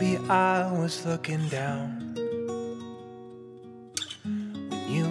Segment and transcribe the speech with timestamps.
[0.00, 2.14] Maybe I was looking down.
[4.24, 5.04] When you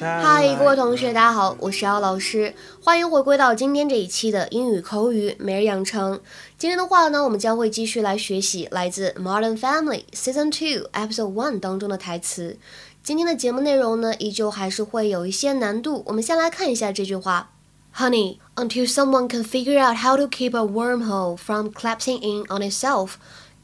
[0.00, 6.20] 嗨，各位 decide 同学，大家好，我是姚老师，欢迎回归到今天这一期的英语口语每日养成。
[6.56, 12.56] 今天的话呢，我们将会继续来学习来自《Modern Family》Season Two Episode One 当中的台词。
[13.02, 16.04] 今天的节目内容呢，依旧还是会有一些难度。
[16.06, 17.50] 我们先来看一下这句话：
[17.96, 23.14] Honey, until someone can figure out how to keep a wormhole from collapsing in on itself,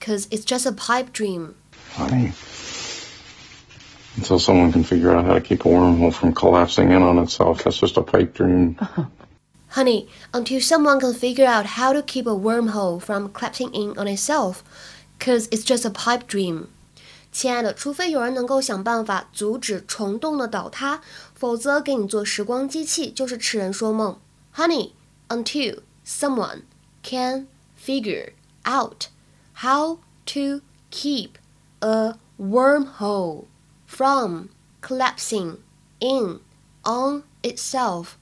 [0.00, 1.54] cause it's just a pipe dream.
[1.94, 2.32] Honey.
[4.16, 7.62] Until someone can figure out how to keep a wormhole from collapsing in on itself,
[7.62, 8.76] that's just a pipe dream.
[9.68, 14.08] Honey, until someone can figure out how to keep a wormhole from collapsing in on
[14.08, 14.64] itself,
[15.20, 16.68] cause it's just a pipe dream.
[17.30, 21.00] 亲爱的，除非有人能够想办法阻止虫洞的倒塌，
[21.32, 24.18] 否则给你做时光机器就是痴人说梦。
[24.56, 24.90] Honey,
[25.28, 26.62] until someone
[27.04, 27.46] can
[27.80, 28.32] figure
[28.64, 29.06] out
[29.62, 31.32] how to keep
[31.80, 33.44] a wormhole
[33.86, 34.48] from
[34.80, 35.58] collapsing
[36.00, 36.40] in
[36.84, 38.16] on itself,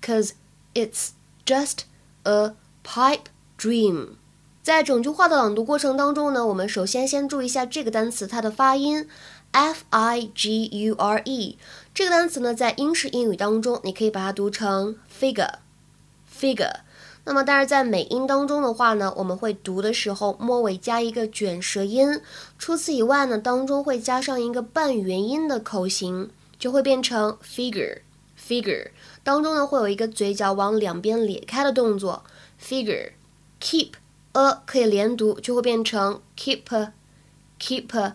[0.00, 0.34] cause
[0.74, 1.12] it's
[1.44, 1.84] just
[2.24, 4.16] a pipe dream.
[4.62, 9.08] 在整句话的朗读过程当中呢，我们首先先注意一下这个单词它的发音，
[9.50, 11.58] f i g u r e。
[11.92, 16.80] 这个单词呢，在英式英语当中，你可以把它读成 figure，figure。
[17.27, 22.21] 那么，但是在美音当中的话呢，我们会读的时候末尾加一个卷舌音。
[22.57, 28.91] 除此以外呢，当中会加上一个半元音的口型，就会变成 figure，figure。
[29.25, 32.23] 当中呢会有一个嘴角往两边咧开的动作
[32.63, 33.11] ，figure。
[33.59, 33.89] keep
[34.31, 38.13] a 可以连读，就会变成 keep，keep。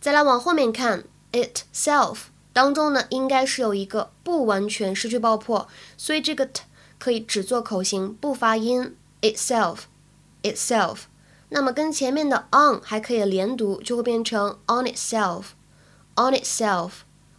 [0.00, 6.62] 再来往后面看，itself 当中呢应该是有一个不完全失去爆破，所以这个 t
[6.98, 11.02] 可以只做口型不发音，itself，itself。
[11.50, 16.90] 那么跟前面的 on 还可以连读，就会变成 on itself，on itself。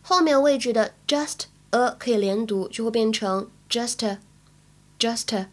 [0.01, 5.47] 后面位置的 just a 可以连读，就会变成 just，just。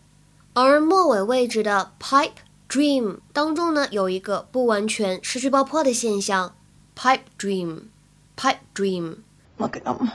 [0.54, 2.30] 而末尾位置的 pipe
[2.68, 6.56] dream 当中呢，有一个不完全失去爆破的现象
[6.96, 9.16] ，pipe dream，pipe dream。
[9.58, 10.10] Look at them.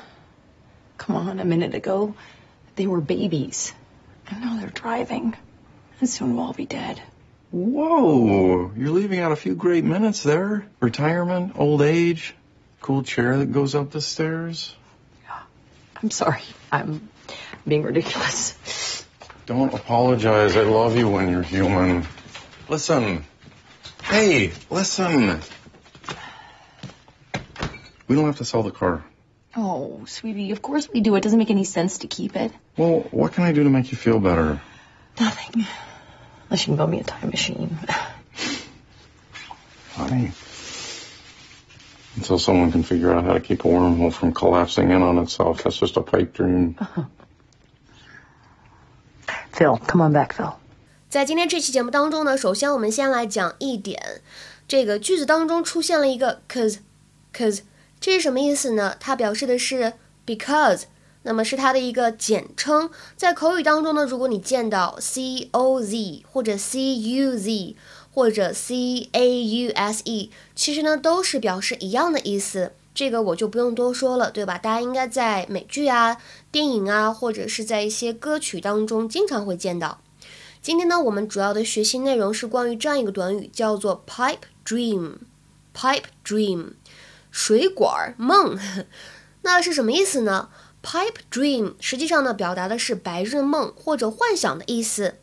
[0.98, 2.14] Come on, a minute ago,
[2.76, 3.70] they were babies.
[4.32, 5.36] And now they're driving.
[6.00, 7.02] And soon we'll all be dead.
[7.52, 10.66] Whoa, you're leaving out a few great minutes there.
[10.80, 12.34] Retirement, old age,
[12.80, 14.74] cool chair that goes up the stairs.
[15.26, 15.40] Yeah.
[16.02, 16.44] I'm sorry.
[16.72, 17.10] I'm
[17.68, 19.06] being ridiculous.
[19.46, 20.56] Don't apologize.
[20.56, 22.08] I love you when you're human.
[22.70, 23.26] Listen.
[24.04, 25.42] Hey, listen.
[28.08, 29.04] We don't have to sell the car.
[29.57, 31.17] Oh, sweetie, of course we do.
[31.17, 32.53] It doesn't make any sense to keep it.
[32.77, 34.61] Well, what can I do to make you feel better?
[35.19, 35.65] Nothing.
[36.51, 37.79] Unless you can build me a time machine.
[39.95, 40.33] Honey.
[42.17, 45.63] Until someone can figure out how to keep a wormhole from collapsing in on itself,
[45.63, 46.77] that's just a pipe dream.
[49.53, 50.55] Phil, come on back, Phil.
[51.09, 54.21] 在今天这期节目当中呢，首先我们先来讲一点，
[54.69, 57.61] 这个句子当中出现了一个 cause，cause
[58.02, 58.96] 这是什么意思呢？
[59.00, 59.94] 它表示的是
[60.26, 60.86] because，
[61.22, 62.90] 那么是它的一个简称。
[63.16, 67.76] 在口语当中呢，如果你见到 c o z 或者 c u z
[68.12, 72.72] 或者 c a u s e，其实呢都是表示一样的意思。
[72.96, 74.58] 这个我就不用多说了，对吧？
[74.58, 76.18] 大家应该在美剧啊、
[76.52, 80.02] 电影啊，或者是在一些歌曲当中经常会见到。
[80.60, 85.18] 今天呢，我们主要的学习内容是关于这样一个短语，叫做 pipe dream。
[85.74, 86.72] pipe dream，
[87.32, 88.60] 水管梦，
[89.42, 90.50] 那是什么意思呢
[90.84, 95.16] ？pipe dream 实际上呢，表达的是白日梦或者幻想的意思。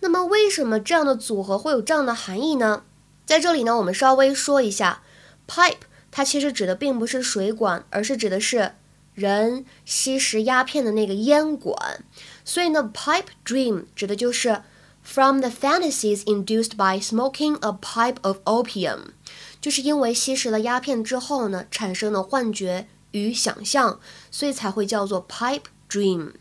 [0.00, 2.82] 那么，为什么这样的组合会有这样的含义呢？
[3.24, 5.02] 在这里呢，我们稍微说一下
[5.46, 8.72] ，pipe 它其实指的并不是水管，而是指的是
[9.14, 12.04] 人吸食鸦片的那个烟管。
[12.44, 14.62] 所以呢，pipe dream 指的就是
[15.02, 19.12] from the fantasies induced by smoking a pipe of opium，
[19.62, 23.98] 就是因为吸食了鸦片之后呢，产生了幻觉与想象，
[24.30, 26.32] 所以才会叫做 pipe dream。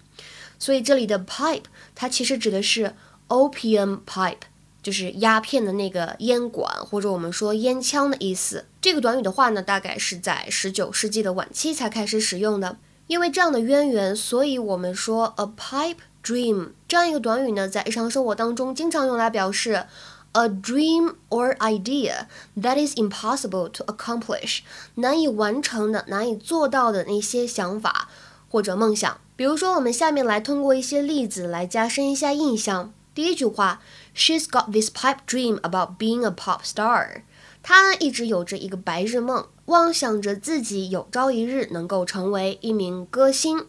[0.60, 1.64] 所以这里的 pipe
[1.96, 2.96] 它其实指的是
[3.30, 4.42] opium pipe，
[4.82, 8.66] 就是鸦片的那个烟管，或者我们说烟枪的意思。
[8.82, 12.78] 这个短语的话呢，大概是在十九世纪的晚期才开始使用的。
[13.08, 19.86] 因为这样的渊源，所以我们说 a pipe dream 这样一个短语呢，在日常生活当中经常用来表示
[20.33, 22.27] a dream or idea
[22.57, 24.61] that is impossible to accomplish，
[24.97, 28.09] 难以完成的、难以做到的那些想法
[28.51, 29.19] 或者梦想。
[29.35, 32.93] 比如说，我们下面来通过一些例子来加深一下印象。
[33.15, 33.81] 第一句话，
[34.15, 37.23] She's got this pipe dream about being a pop star。
[37.63, 43.67] 他呢一直有着一个白日梦，妄想着自己有朝一日能够成为一名歌星。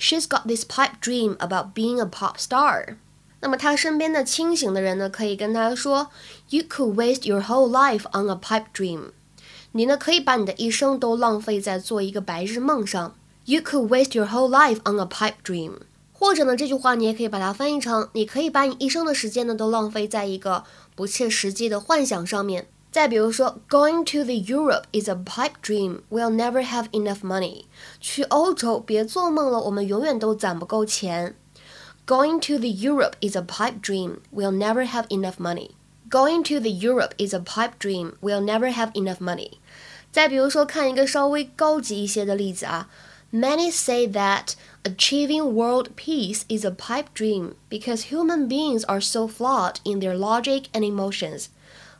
[0.00, 2.96] She's got this pipe dream about being a pop star。
[3.43, 6.07] 那么他身边的清醒的人呢，可以跟他说
[6.49, 9.11] ：“You could waste your whole life on a pipe dream。”
[9.73, 13.15] 你呢可以把你的一生都浪费在做一个白日梦上。
[13.43, 15.73] You could waste your whole life on a pipe dream。
[16.13, 20.63] 或者呢，这句话你也可以把它翻译成：你可以把你一生的时间呢都浪费在一个
[20.95, 22.67] 不切实际的幻想上面。
[22.91, 26.01] 再比如说，Going to the Europe is a pipe dream.
[26.09, 27.65] We'll never have enough money.
[27.99, 31.35] 去欧洲别做梦了，我们永远都攒不够钱。
[32.06, 34.20] Going to the Europe is a pipe dream.
[34.32, 35.72] We'll never have enough money.
[36.08, 38.16] Going to the Europe is a pipe dream.
[38.22, 39.58] We'll never have enough money.
[40.10, 42.88] 再比如说，看一个稍微高级一些的例子啊。
[43.30, 44.54] Many say that
[44.84, 50.16] achieving world peace is a pipe dream because human beings are so flawed in their
[50.16, 51.48] logic and emotions.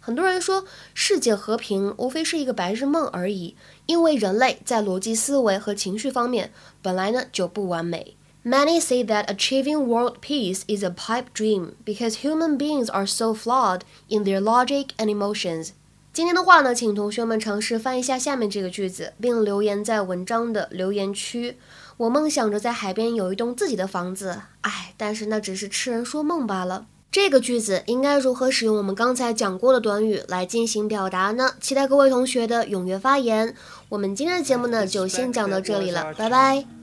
[0.01, 0.65] 很多人说
[0.95, 3.55] 世界和平无非是一个白日梦而已，
[3.85, 8.17] 因为人类在逻辑思维和情绪方面本来呢就不完美。
[8.46, 13.34] Many say that achieving world peace is a pipe dream because human beings are so
[13.34, 15.70] flawed in their logic and emotions.
[16.12, 21.58] 今天的话呢，请同学们尝试翻译一下下面这个句子，并留言在文章的留言区。
[21.96, 26.88] 我梦想着在海边有一栋自己的房子，唉，但是那只是痴人说梦罢了。
[27.10, 31.54] 这个句子应该如何使用我们刚才讲过的短语来进行表达呢？
[31.62, 33.56] 期待各位同学的踊跃发言。
[33.88, 36.83] 我们今天的节目呢，就先讲到这里了，拜拜。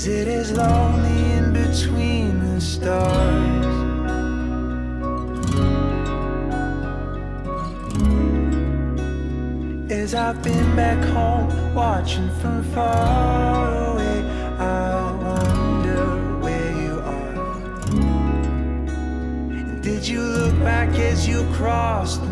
[0.00, 3.66] Is it as lonely in between the stars?
[9.92, 14.24] As I've been back home, watching from far away.
[14.58, 17.34] I wonder where you are.
[19.82, 22.22] Did you look back as you crossed?